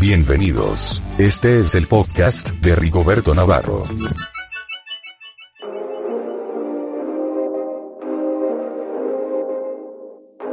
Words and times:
Bienvenidos. 0.00 1.02
Este 1.18 1.58
es 1.58 1.74
el 1.74 1.88
podcast 1.88 2.50
de 2.50 2.76
Rigoberto 2.76 3.34
Navarro. 3.34 3.82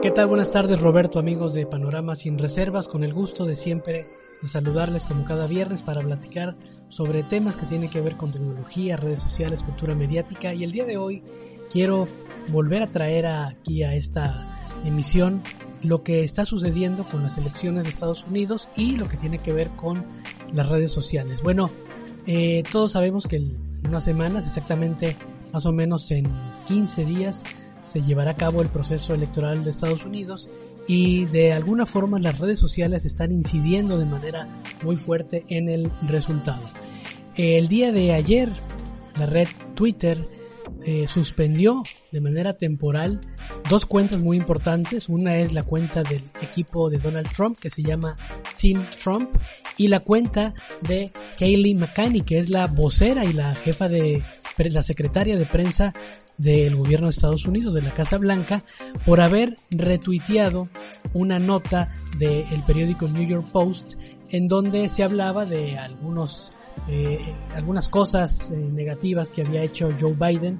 ¿Qué 0.02 0.10
tal? 0.10 0.28
Buenas 0.28 0.52
tardes 0.52 0.82
Roberto, 0.82 1.20
amigos 1.20 1.54
de 1.54 1.68
Panorama 1.68 2.16
Sin 2.16 2.40
Reservas, 2.40 2.88
con 2.88 3.04
el 3.04 3.14
gusto 3.14 3.46
de 3.46 3.56
siempre 3.56 4.08
de 4.42 4.48
saludarles 4.48 5.06
como 5.06 5.26
cada 5.26 5.46
viernes 5.46 5.84
para 5.84 6.02
platicar 6.02 6.58
sobre 6.90 7.22
temas 7.22 7.56
que 7.56 7.68
tienen 7.68 7.92
que 7.92 8.02
ver 8.02 8.18
con 8.18 8.32
tecnología, 8.32 8.98
redes 8.98 9.20
sociales, 9.20 9.62
cultura 9.62 9.94
mediática 9.94 10.56
y 10.56 10.64
el 10.64 10.72
día 10.72 10.86
de 10.86 10.98
hoy 10.98 11.24
quiero 11.70 12.08
volver 12.48 12.82
a 12.82 12.90
traer 12.90 13.28
aquí 13.28 13.84
a 13.84 13.94
esta 13.94 14.72
emisión 14.84 15.44
lo 15.86 16.04
que 16.04 16.24
está 16.24 16.46
sucediendo 16.46 17.04
con 17.06 17.24
las 17.24 17.38
elecciones 17.38 17.84
de 17.84 17.90
Estados 17.90 18.26
Unidos 18.28 18.70
y 18.76 18.98
lo 18.98 19.08
que 19.08 19.18
tiene 19.18 19.40
que 19.40 19.54
ver 19.54 19.70
con 19.72 20.04
las 20.54 20.70
redes 20.70 20.92
sociales. 20.92 21.42
Bueno, 21.42 21.72
eh, 22.28 22.64
todos 22.72 22.94
sabemos 22.94 23.28
que 23.28 23.38
en 23.38 23.58
unas 23.88 24.04
semanas, 24.04 24.46
exactamente 24.46 25.16
más 25.54 25.66
o 25.66 25.72
menos 25.72 26.12
en 26.12 26.32
15 26.68 27.06
días, 27.06 27.44
se 27.84 28.02
llevará 28.02 28.32
a 28.32 28.36
cabo 28.36 28.62
el 28.62 28.70
proceso 28.70 29.14
electoral 29.14 29.64
de 29.64 29.70
Estados 29.70 30.04
Unidos 30.06 30.50
y 30.88 31.26
de 31.26 31.54
alguna 31.54 31.86
forma 31.86 32.20
las 32.20 32.40
redes 32.40 32.60
sociales 32.60 33.06
están 33.06 33.32
incidiendo 33.32 33.98
de 33.98 34.06
manera 34.06 34.48
muy 34.84 34.98
fuerte 34.98 35.46
en 35.50 35.70
el 35.70 35.92
resultado. 36.08 36.70
El 37.36 37.68
día 37.68 37.92
de 37.92 38.14
ayer, 38.14 38.52
la 39.18 39.26
red 39.26 39.48
Twitter 39.76 40.28
eh, 40.84 41.08
suspendió 41.08 41.84
de 42.12 42.22
manera 42.22 42.58
temporal 42.58 43.20
dos 43.70 43.86
cuentas 43.86 44.24
muy 44.24 44.38
importantes. 44.38 45.10
Una 45.10 45.38
es 45.38 45.54
la 45.54 45.64
cuenta 45.64 46.04
del 46.04 46.24
equipo 46.42 46.90
de 46.90 47.00
Donald 47.00 47.30
Trump 47.32 47.58
que 47.60 47.70
se 47.70 47.84
llama 47.84 48.16
Team 48.60 48.84
Trump 49.02 49.30
y 49.78 49.88
la 49.88 50.00
cuenta 50.00 50.54
de 50.82 51.12
Kayleigh 51.38 51.78
McCanny 51.78 52.22
que 52.22 52.40
es 52.40 52.50
la 52.50 52.68
vocera 52.68 53.26
y 53.26 53.34
la 53.34 53.56
jefa 53.56 53.88
de 53.88 54.22
la 54.58 54.84
secretaria 54.84 55.36
de 55.36 55.46
prensa 55.46 55.94
del 56.38 56.76
gobierno 56.76 57.08
de 57.08 57.12
Estados 57.12 57.46
Unidos, 57.46 57.74
de 57.74 57.82
la 57.82 57.94
Casa 57.94 58.18
Blanca, 58.18 58.62
por 59.06 59.22
haber 59.22 59.56
retuiteado 59.70 60.68
una 61.14 61.40
nota 61.40 61.88
del 62.18 62.64
periódico 62.66 63.08
New 63.08 63.26
York 63.26 63.52
Post 63.52 63.96
en 64.30 64.48
donde 64.48 64.90
se 64.90 65.04
hablaba 65.04 65.46
de 65.46 65.78
algunos, 65.78 66.52
eh, 66.90 67.18
algunas 67.54 67.90
cosas 67.90 68.52
eh, 68.52 68.56
negativas 68.56 69.32
que 69.32 69.44
había 69.44 69.64
hecho 69.64 69.90
Joe 70.00 70.14
Biden 70.14 70.60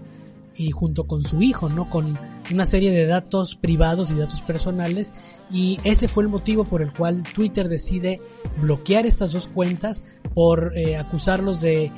y 0.56 0.72
junto 0.72 1.06
con 1.06 1.24
su 1.24 1.42
hijo, 1.42 1.70
¿no? 1.70 1.90
Con 1.90 2.18
una 2.52 2.66
serie 2.66 2.92
de 2.92 3.06
datos 3.06 3.56
privados 3.56 4.12
y 4.12 4.16
datos 4.16 4.42
personales 4.42 5.14
y 5.52 5.80
ese 5.84 6.08
fue 6.08 6.24
el 6.24 6.30
motivo 6.30 6.64
por 6.64 6.82
el 6.82 6.94
cual 6.94 7.24
Twitter 7.34 7.70
decide 7.70 8.22
bloquear 8.62 9.06
estas 9.06 9.32
dos 9.32 9.48
cuentas 9.48 10.04
por 10.34 10.78
eh, 10.78 10.98
acusarlos 10.98 11.62
de 11.62 11.92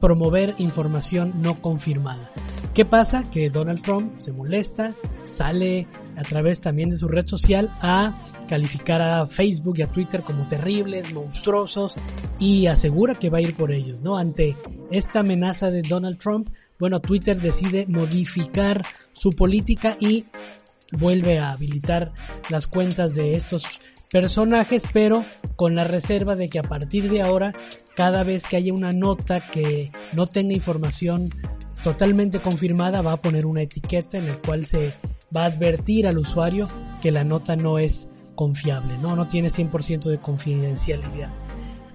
promover 0.00 0.54
información 0.58 1.40
no 1.40 1.62
confirmada. 1.62 2.30
¿Qué 2.74 2.84
pasa? 2.84 3.24
Que 3.30 3.50
Donald 3.50 3.82
Trump 3.82 4.16
se 4.16 4.32
molesta, 4.32 4.94
sale 5.22 5.86
a 6.16 6.22
través 6.22 6.60
también 6.60 6.90
de 6.90 6.98
su 6.98 7.08
red 7.08 7.26
social 7.26 7.74
a 7.80 8.20
calificar 8.48 9.00
a 9.00 9.26
Facebook 9.26 9.78
y 9.78 9.82
a 9.82 9.90
Twitter 9.90 10.22
como 10.22 10.46
terribles, 10.46 11.12
monstruosos 11.14 11.94
y 12.38 12.66
asegura 12.66 13.14
que 13.14 13.30
va 13.30 13.38
a 13.38 13.42
ir 13.42 13.56
por 13.56 13.72
ellos, 13.72 14.00
¿no? 14.02 14.18
Ante 14.18 14.56
esta 14.90 15.20
amenaza 15.20 15.70
de 15.70 15.82
Donald 15.82 16.18
Trump, 16.18 16.50
bueno, 16.78 17.00
Twitter 17.00 17.40
decide 17.40 17.86
modificar 17.88 18.84
su 19.12 19.30
política 19.30 19.96
y 20.00 20.24
vuelve 20.92 21.38
a 21.38 21.50
habilitar 21.50 22.12
las 22.50 22.66
cuentas 22.66 23.14
de 23.14 23.32
estos 23.32 23.64
personajes, 24.10 24.84
pero 24.92 25.22
con 25.56 25.74
la 25.74 25.84
reserva 25.84 26.34
de 26.36 26.48
que 26.48 26.58
a 26.58 26.62
partir 26.62 27.10
de 27.10 27.22
ahora, 27.22 27.52
cada 27.96 28.22
vez 28.22 28.46
que 28.46 28.56
haya 28.56 28.72
una 28.72 28.92
nota 28.92 29.50
que 29.50 29.90
no 30.16 30.26
tenga 30.26 30.54
información 30.54 31.28
totalmente 31.82 32.38
confirmada, 32.38 33.02
va 33.02 33.12
a 33.12 33.16
poner 33.16 33.44
una 33.44 33.62
etiqueta 33.62 34.18
en 34.18 34.28
la 34.28 34.38
cual 34.40 34.66
se 34.66 34.90
va 35.36 35.42
a 35.42 35.46
advertir 35.46 36.06
al 36.06 36.18
usuario 36.18 36.68
que 37.02 37.10
la 37.10 37.24
nota 37.24 37.56
no 37.56 37.78
es 37.78 38.08
confiable, 38.34 38.98
no, 38.98 39.14
no 39.16 39.28
tiene 39.28 39.48
100% 39.48 40.10
de 40.10 40.18
confidencialidad. 40.18 41.43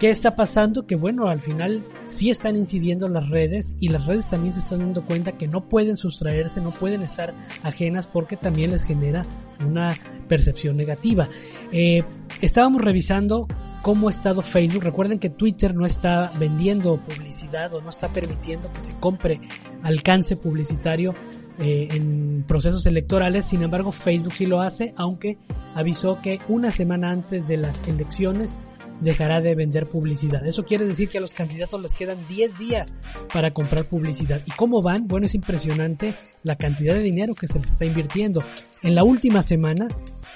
¿Qué 0.00 0.08
está 0.08 0.34
pasando? 0.34 0.86
Que 0.86 0.96
bueno, 0.96 1.28
al 1.28 1.42
final 1.42 1.84
sí 2.06 2.30
están 2.30 2.56
incidiendo 2.56 3.06
las 3.06 3.28
redes 3.28 3.76
y 3.80 3.90
las 3.90 4.06
redes 4.06 4.26
también 4.28 4.54
se 4.54 4.60
están 4.60 4.78
dando 4.78 5.04
cuenta 5.04 5.32
que 5.32 5.46
no 5.46 5.68
pueden 5.68 5.98
sustraerse, 5.98 6.62
no 6.62 6.70
pueden 6.70 7.02
estar 7.02 7.34
ajenas 7.62 8.06
porque 8.06 8.38
también 8.38 8.70
les 8.70 8.82
genera 8.82 9.26
una 9.62 9.94
percepción 10.26 10.78
negativa. 10.78 11.28
Eh, 11.70 12.02
estábamos 12.40 12.80
revisando 12.80 13.46
cómo 13.82 14.08
ha 14.08 14.10
estado 14.10 14.40
Facebook. 14.40 14.84
Recuerden 14.84 15.18
que 15.18 15.28
Twitter 15.28 15.74
no 15.74 15.84
está 15.84 16.32
vendiendo 16.38 16.96
publicidad 16.96 17.74
o 17.74 17.82
no 17.82 17.90
está 17.90 18.08
permitiendo 18.08 18.72
que 18.72 18.80
se 18.80 18.94
compre 18.94 19.38
alcance 19.82 20.34
publicitario 20.34 21.12
eh, 21.58 21.88
en 21.90 22.46
procesos 22.48 22.86
electorales. 22.86 23.44
Sin 23.44 23.60
embargo, 23.60 23.92
Facebook 23.92 24.32
sí 24.32 24.46
lo 24.46 24.62
hace, 24.62 24.94
aunque 24.96 25.36
avisó 25.74 26.22
que 26.22 26.40
una 26.48 26.70
semana 26.70 27.10
antes 27.10 27.46
de 27.46 27.58
las 27.58 27.86
elecciones 27.86 28.58
dejará 29.00 29.40
de 29.40 29.54
vender 29.54 29.88
publicidad. 29.88 30.46
Eso 30.46 30.64
quiere 30.64 30.86
decir 30.86 31.08
que 31.08 31.18
a 31.18 31.20
los 31.20 31.32
candidatos 31.32 31.80
les 31.80 31.94
quedan 31.94 32.18
10 32.28 32.58
días 32.58 32.94
para 33.32 33.52
comprar 33.52 33.88
publicidad. 33.88 34.40
¿Y 34.46 34.50
cómo 34.52 34.82
van? 34.82 35.06
Bueno, 35.08 35.26
es 35.26 35.34
impresionante 35.34 36.14
la 36.42 36.56
cantidad 36.56 36.94
de 36.94 37.00
dinero 37.00 37.34
que 37.34 37.46
se 37.46 37.58
les 37.58 37.72
está 37.72 37.84
invirtiendo. 37.84 38.40
En 38.82 38.94
la 38.94 39.04
última 39.04 39.42
semana, 39.42 39.88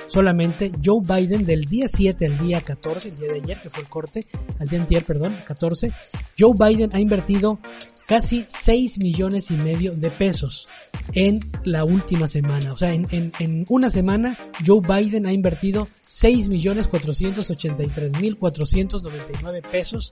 solamente 0.07 0.71
Joe 0.85 1.01
Biden 1.07 1.45
del 1.45 1.63
día 1.63 1.87
7 1.89 2.25
al 2.27 2.39
día 2.39 2.61
14, 2.61 3.09
el 3.09 3.17
día 3.17 3.29
de 3.29 3.41
ayer 3.41 3.59
que 3.63 3.71
fue 3.71 3.83
el 3.83 3.89
corte, 3.89 4.27
al 4.59 4.67
día 4.67 4.81
anterior, 4.81 5.05
perdón, 5.05 5.35
14, 5.47 5.91
Joe 6.39 6.53
Biden 6.59 6.91
ha 6.93 7.01
invertido 7.01 7.59
casi 8.07 8.45
6 8.47 8.99
millones 8.99 9.51
y 9.51 9.55
medio 9.55 9.95
de 9.95 10.11
pesos 10.11 10.67
en 11.15 11.41
la 11.65 11.85
última 11.85 12.27
semana. 12.27 12.73
O 12.73 12.77
sea, 12.77 12.93
en, 12.93 13.07
en, 13.11 13.65
una 13.69 13.91
semana 13.91 14.37
Joe 14.65 14.81
Biden 14.81 15.27
ha 15.27 15.33
invertido 15.33 15.87
6 16.03 16.49
millones 16.49 16.89
483 16.89 18.21
mil 18.21 18.37
499 18.37 19.63
pesos 19.71 20.11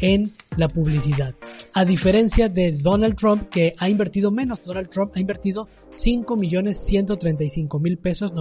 en 0.00 0.30
la 0.56 0.68
publicidad. 0.68 1.34
A 1.74 1.84
diferencia 1.84 2.48
de 2.48 2.72
Donald 2.72 3.16
Trump 3.16 3.48
que 3.48 3.74
ha 3.78 3.88
invertido 3.88 4.30
menos. 4.30 4.62
Donald 4.62 4.90
Trump 4.90 5.12
ha 5.14 5.20
invertido 5.20 5.68
5 5.90 6.36
millones 6.36 6.84
135 6.84 7.78
mil 7.78 7.98
pesos, 7.98 8.32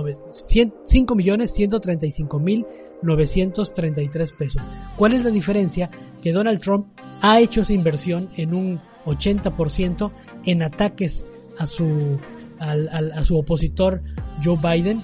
5 0.86 1.16
millones 1.16 1.52
135 1.54 2.40
mil 2.40 2.66
933 3.02 4.32
pesos. 4.34 4.62
¿Cuál 4.98 5.14
es 5.14 5.24
la 5.24 5.32
diferencia? 5.32 5.90
Que 6.22 6.32
Donald 6.32 6.62
Trump 6.62 6.88
ha 7.22 7.40
hecho 7.40 7.62
esa 7.62 7.74
inversión 7.74 8.30
en 8.36 8.54
un 8.54 8.80
80% 9.06 10.12
en 10.46 10.64
ataques 10.64 11.24
a 11.62 11.68
su, 11.68 12.20
a 12.60 13.22
su 13.22 13.38
opositor 13.38 14.02
Joe 14.44 14.58
Biden 14.58 15.04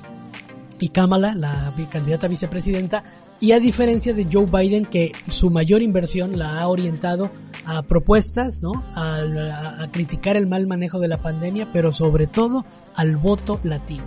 y 0.79 0.89
Kamala, 0.89 1.35
la 1.35 1.73
candidata 1.89 2.27
vicepresidenta, 2.27 3.03
y 3.39 3.51
a 3.51 3.59
diferencia 3.59 4.13
de 4.13 4.27
Joe 4.31 4.47
Biden 4.47 4.85
que 4.85 5.11
su 5.27 5.51
mayor 5.51 5.83
inversión 5.83 6.39
la 6.39 6.59
ha 6.59 6.67
orientado 6.67 7.29
a 7.65 7.83
propuestas, 7.83 8.63
¿no? 8.63 8.71
A, 8.95 9.83
a, 9.83 9.91
criticar 9.91 10.37
el 10.37 10.47
mal 10.47 10.65
manejo 10.65 10.99
de 10.99 11.07
la 11.07 11.21
pandemia, 11.21 11.69
pero 11.71 11.91
sobre 11.91 12.25
todo 12.25 12.65
al 12.95 13.17
voto 13.17 13.59
latino. 13.63 14.05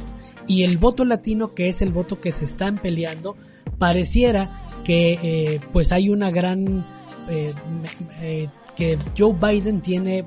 Y 0.49 0.65
el 0.65 0.79
voto 0.79 1.05
latino, 1.05 1.55
que 1.55 1.69
es 1.69 1.81
el 1.81 1.93
voto 1.93 2.21
que 2.21 2.33
se 2.33 2.45
están 2.45 2.79
peleando, 2.79 3.37
pareciera 3.79 4.83
que 4.83 5.13
eh, 5.13 5.61
pues 5.73 5.93
hay 5.93 6.09
una 6.09 6.33
gran 6.33 6.85
eh, 7.29 7.55
eh, 8.21 8.49
que 8.75 8.99
Joe 9.17 9.35
Biden 9.35 9.81
tiene 9.81 10.25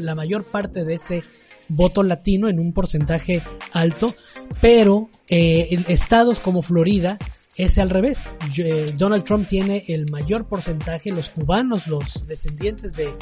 la 0.00 0.14
mayor 0.14 0.44
parte 0.44 0.84
de 0.84 0.94
ese 0.94 1.22
voto 1.68 2.02
latino 2.02 2.48
en 2.48 2.58
un 2.58 2.72
porcentaje 2.72 3.42
alto, 3.72 4.12
pero 4.60 5.08
eh, 5.28 5.68
en 5.70 5.84
estados 5.88 6.40
como 6.40 6.62
Florida 6.62 7.18
es 7.56 7.78
al 7.78 7.90
revés. 7.90 8.28
Eh, 8.58 8.92
Donald 8.96 9.24
Trump 9.24 9.48
tiene 9.48 9.84
el 9.88 10.10
mayor 10.10 10.46
porcentaje, 10.46 11.10
los 11.10 11.30
cubanos, 11.30 11.86
los 11.86 12.26
descendientes 12.26 12.94
de, 12.94 13.14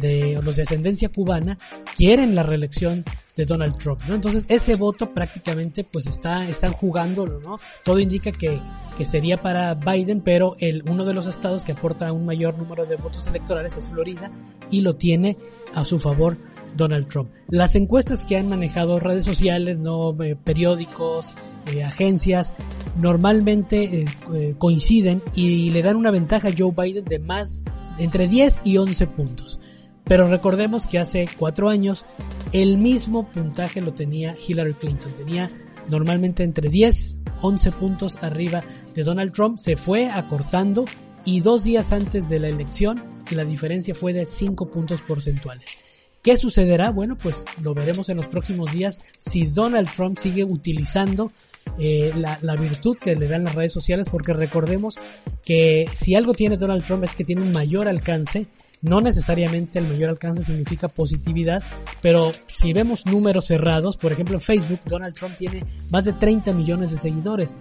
de 0.00 0.40
los 0.42 0.56
de 0.56 0.62
ascendencia 0.62 1.08
cubana, 1.08 1.56
quieren 1.96 2.34
la 2.34 2.42
reelección 2.42 3.04
Donald 3.46 3.76
Trump, 3.76 4.00
¿no? 4.06 4.14
Entonces 4.14 4.44
ese 4.48 4.76
voto 4.76 5.12
prácticamente 5.12 5.84
pues 5.84 6.06
está, 6.06 6.48
están 6.48 6.72
jugándolo, 6.72 7.40
¿no? 7.40 7.56
Todo 7.84 7.98
indica 7.98 8.32
que, 8.32 8.60
que 8.96 9.04
sería 9.04 9.40
para 9.40 9.74
Biden, 9.74 10.20
pero 10.20 10.56
el, 10.58 10.82
uno 10.88 11.04
de 11.04 11.14
los 11.14 11.26
estados 11.26 11.64
que 11.64 11.72
aporta 11.72 12.12
un 12.12 12.26
mayor 12.26 12.58
número 12.58 12.86
de 12.86 12.96
votos 12.96 13.26
electorales 13.26 13.76
es 13.76 13.88
Florida 13.88 14.30
y 14.70 14.80
lo 14.80 14.96
tiene 14.96 15.36
a 15.74 15.84
su 15.84 15.98
favor 15.98 16.38
Donald 16.76 17.08
Trump. 17.08 17.30
Las 17.48 17.74
encuestas 17.74 18.24
que 18.24 18.36
han 18.36 18.48
manejado 18.48 19.00
redes 19.00 19.24
sociales, 19.24 19.78
no 19.78 20.16
eh, 20.22 20.36
periódicos, 20.36 21.30
eh, 21.66 21.82
agencias, 21.82 22.52
normalmente 22.96 24.04
eh, 24.32 24.54
coinciden 24.58 25.22
y 25.34 25.70
le 25.70 25.82
dan 25.82 25.96
una 25.96 26.10
ventaja 26.10 26.48
a 26.48 26.52
Joe 26.56 26.72
Biden 26.76 27.04
de 27.04 27.18
más 27.18 27.64
entre 27.98 28.28
10 28.28 28.60
y 28.64 28.78
11 28.78 29.06
puntos. 29.08 29.60
Pero 30.04 30.28
recordemos 30.28 30.86
que 30.86 30.98
hace 30.98 31.28
cuatro 31.38 31.68
años 31.68 32.04
el 32.52 32.78
mismo 32.78 33.30
puntaje 33.30 33.80
lo 33.80 33.94
tenía 33.94 34.36
Hillary 34.36 34.74
Clinton. 34.74 35.14
Tenía 35.14 35.50
normalmente 35.88 36.42
entre 36.42 36.68
10, 36.68 37.20
11 37.42 37.72
puntos 37.72 38.22
arriba 38.22 38.62
de 38.94 39.04
Donald 39.04 39.32
Trump. 39.32 39.58
Se 39.58 39.76
fue 39.76 40.10
acortando 40.10 40.84
y 41.24 41.40
dos 41.40 41.64
días 41.64 41.92
antes 41.92 42.28
de 42.28 42.40
la 42.40 42.48
elección 42.48 43.10
la 43.34 43.44
diferencia 43.44 43.94
fue 43.94 44.12
de 44.12 44.26
5 44.26 44.70
puntos 44.70 45.02
porcentuales. 45.02 45.78
¿Qué 46.22 46.36
sucederá? 46.36 46.90
Bueno, 46.90 47.16
pues 47.16 47.44
lo 47.62 47.72
veremos 47.72 48.10
en 48.10 48.18
los 48.18 48.28
próximos 48.28 48.70
días 48.72 48.98
si 49.18 49.46
Donald 49.46 49.90
Trump 49.90 50.18
sigue 50.18 50.44
utilizando 50.44 51.30
eh, 51.78 52.12
la, 52.14 52.38
la, 52.42 52.56
virtud 52.56 52.98
que 53.00 53.16
le 53.16 53.26
dan 53.26 53.44
las 53.44 53.54
redes 53.54 53.72
sociales, 53.72 54.06
porque 54.10 54.34
recordemos 54.34 54.96
que 55.42 55.88
si 55.94 56.14
algo 56.14 56.34
tiene 56.34 56.58
Donald 56.58 56.82
Trump 56.82 57.04
es 57.04 57.14
que 57.14 57.24
tiene 57.24 57.42
un 57.42 57.52
mayor 57.52 57.88
alcance. 57.88 58.46
No 58.82 59.00
necesariamente 59.00 59.78
el 59.78 59.88
mayor 59.88 60.10
alcance 60.10 60.42
significa 60.42 60.88
positividad, 60.88 61.62
pero 62.00 62.32
si 62.46 62.72
vemos 62.72 63.04
números 63.04 63.46
cerrados, 63.46 63.98
por 63.98 64.12
ejemplo 64.12 64.36
en 64.36 64.40
Facebook, 64.40 64.80
Donald 64.86 65.14
Trump 65.14 65.36
tiene 65.38 65.64
más 65.90 66.06
de 66.06 66.14
30 66.14 66.52
millones 66.52 66.90
de 66.90 66.96
seguidores 66.96 67.54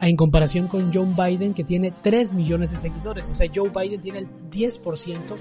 en 0.00 0.16
comparación 0.16 0.68
con 0.68 0.92
Joe 0.92 1.06
Biden 1.06 1.54
que 1.54 1.64
tiene 1.64 1.92
3 2.02 2.32
millones 2.32 2.70
de 2.70 2.76
seguidores. 2.76 3.28
O 3.30 3.34
sea, 3.34 3.48
Joe 3.54 3.70
Biden 3.70 4.00
tiene 4.00 4.18
el 4.20 4.28
10% 4.50 5.36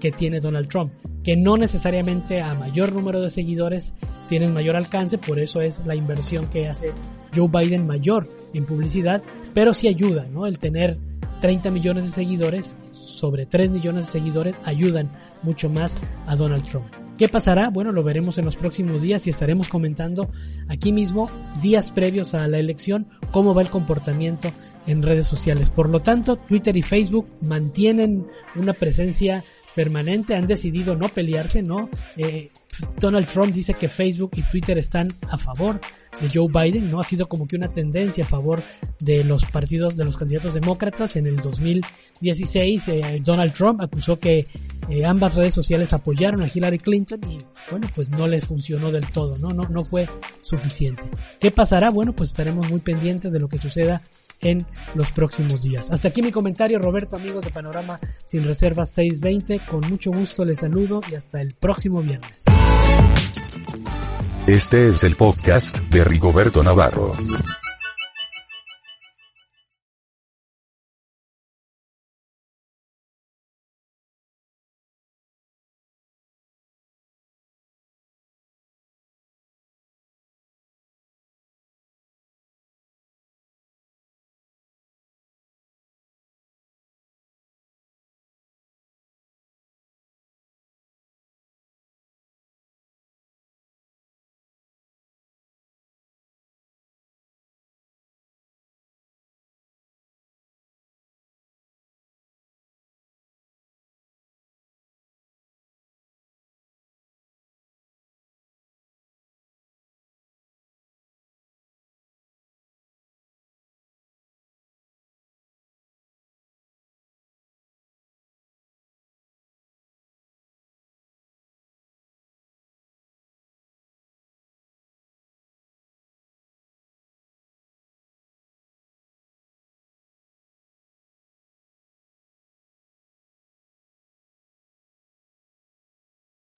que 0.00 0.12
tiene 0.12 0.40
Donald 0.40 0.68
Trump, 0.68 0.92
que 1.22 1.36
no 1.36 1.56
necesariamente 1.56 2.40
a 2.40 2.54
mayor 2.54 2.92
número 2.92 3.20
de 3.20 3.30
seguidores 3.30 3.94
tienen 4.28 4.52
mayor 4.52 4.76
alcance, 4.76 5.18
por 5.18 5.38
eso 5.38 5.60
es 5.60 5.84
la 5.86 5.94
inversión 5.94 6.46
que 6.46 6.68
hace 6.68 6.92
Joe 7.34 7.48
Biden 7.48 7.86
mayor 7.86 8.28
en 8.54 8.64
publicidad, 8.64 9.22
pero 9.54 9.74
sí 9.74 9.88
ayuda, 9.88 10.26
¿no? 10.30 10.46
El 10.46 10.58
tener 10.58 10.98
30 11.40 11.70
millones 11.70 12.04
de 12.06 12.10
seguidores 12.10 12.76
sobre 12.92 13.46
3 13.46 13.70
millones 13.70 14.06
de 14.06 14.12
seguidores 14.12 14.56
ayudan 14.64 15.10
mucho 15.42 15.68
más 15.68 15.96
a 16.26 16.36
Donald 16.36 16.64
Trump. 16.64 16.86
¿Qué 17.18 17.28
pasará? 17.28 17.70
Bueno, 17.70 17.92
lo 17.92 18.02
veremos 18.02 18.36
en 18.36 18.44
los 18.44 18.56
próximos 18.56 19.00
días 19.00 19.26
y 19.26 19.30
estaremos 19.30 19.68
comentando 19.68 20.28
aquí 20.68 20.92
mismo, 20.92 21.30
días 21.62 21.90
previos 21.90 22.34
a 22.34 22.46
la 22.46 22.58
elección, 22.58 23.08
cómo 23.30 23.54
va 23.54 23.62
el 23.62 23.70
comportamiento 23.70 24.52
en 24.86 25.02
redes 25.02 25.26
sociales. 25.26 25.70
Por 25.70 25.88
lo 25.88 26.00
tanto, 26.00 26.36
Twitter 26.36 26.76
y 26.76 26.82
Facebook 26.82 27.26
mantienen 27.40 28.26
una 28.54 28.74
presencia 28.74 29.44
permanente, 29.76 30.34
han 30.34 30.46
decidido 30.46 30.96
no 30.96 31.10
pelearse, 31.10 31.62
¿no? 31.62 31.90
Eh, 32.16 32.50
Donald 32.98 33.28
Trump 33.28 33.52
dice 33.52 33.74
que 33.74 33.88
Facebook 33.88 34.32
y 34.36 34.42
Twitter 34.42 34.78
están 34.78 35.08
a 35.30 35.36
favor 35.36 35.78
de 36.20 36.30
Joe 36.32 36.48
Biden, 36.50 36.90
¿no? 36.90 37.00
Ha 37.00 37.06
sido 37.06 37.28
como 37.28 37.46
que 37.46 37.56
una 37.56 37.68
tendencia 37.68 38.24
a 38.24 38.26
favor 38.26 38.62
de 39.00 39.22
los 39.22 39.44
partidos, 39.44 39.96
de 39.96 40.04
los 40.06 40.16
candidatos 40.16 40.54
demócratas. 40.54 41.16
En 41.16 41.26
el 41.26 41.36
2016, 41.36 42.88
eh, 42.88 43.20
Donald 43.22 43.52
Trump 43.52 43.82
acusó 43.82 44.18
que 44.18 44.38
eh, 44.88 44.98
ambas 45.06 45.34
redes 45.34 45.52
sociales 45.52 45.92
apoyaron 45.92 46.42
a 46.42 46.48
Hillary 46.52 46.78
Clinton 46.78 47.20
y, 47.30 47.38
bueno, 47.70 47.88
pues 47.94 48.08
no 48.08 48.26
les 48.26 48.46
funcionó 48.46 48.90
del 48.90 49.10
todo, 49.10 49.36
¿no? 49.38 49.52
No, 49.52 49.64
no 49.64 49.84
fue 49.84 50.08
suficiente. 50.40 51.02
¿Qué 51.38 51.50
pasará? 51.50 51.90
Bueno, 51.90 52.14
pues 52.14 52.30
estaremos 52.30 52.68
muy 52.70 52.80
pendientes 52.80 53.30
de 53.30 53.40
lo 53.40 53.48
que 53.48 53.58
suceda 53.58 54.00
en 54.46 54.58
los 54.94 55.10
próximos 55.12 55.62
días. 55.62 55.90
Hasta 55.90 56.08
aquí 56.08 56.22
mi 56.22 56.30
comentario, 56.30 56.78
Roberto, 56.78 57.16
amigos 57.16 57.44
de 57.44 57.50
Panorama 57.50 57.96
Sin 58.24 58.44
Reservas 58.44 58.90
620. 58.90 59.60
Con 59.68 59.80
mucho 59.90 60.10
gusto 60.10 60.44
les 60.44 60.60
saludo 60.60 61.00
y 61.10 61.14
hasta 61.14 61.40
el 61.40 61.54
próximo 61.54 62.00
viernes. 62.00 62.44
Este 64.46 64.86
es 64.88 65.02
el 65.02 65.16
podcast 65.16 65.80
de 65.90 66.04
Rigoberto 66.04 66.62
Navarro. 66.62 67.12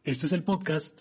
Este 0.09 0.25
es 0.25 0.33
el 0.33 0.43
podcast 0.43 1.01